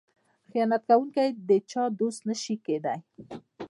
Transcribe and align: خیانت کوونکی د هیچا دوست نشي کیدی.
خیانت 0.49 0.83
کوونکی 0.89 1.27
د 1.47 1.49
هیچا 1.57 1.83
دوست 1.99 2.21
نشي 2.29 2.55
کیدی. 2.65 2.97